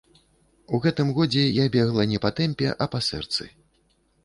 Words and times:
У 0.77 0.79
гэтым 0.85 1.11
годзе 1.17 1.43
я 1.43 1.65
бегла 1.77 2.07
не 2.15 2.23
па 2.25 2.33
тэмпе, 2.41 2.73
а 2.87 2.91
па 2.97 3.05
сэрцы. 3.11 3.51